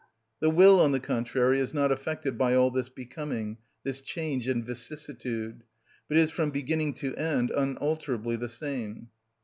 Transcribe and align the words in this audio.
The 0.39 0.49
will, 0.49 0.79
on 0.79 0.93
the 0.93 0.99
contrary, 0.99 1.59
is 1.59 1.75
not 1.75 1.91
affected 1.91 2.35
by 2.35 2.55
all 2.55 2.71
this 2.71 2.89
becoming, 2.89 3.59
this 3.83 4.01
change 4.01 4.47
and 4.47 4.65
vicissitude, 4.65 5.61
but 6.07 6.17
is 6.17 6.31
from 6.31 6.49
beginning 6.49 6.95
to 6.95 7.15
end 7.17 7.51
unalterably 7.51 8.35
the 8.35 8.49
same. 8.49 9.09